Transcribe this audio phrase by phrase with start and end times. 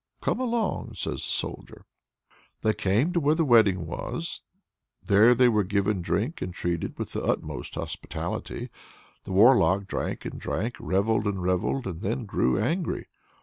[0.19, 1.85] "Come along!" says the Soldier.
[2.63, 4.41] They came to where the wedding was;
[5.03, 8.71] there they were given drink, and treated with the utmost hospitality.
[9.25, 13.09] The Warlock drank and drank, revelled and revelled, and then grew angry.